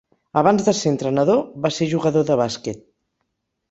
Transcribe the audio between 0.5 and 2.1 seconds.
de ser entrenador va ser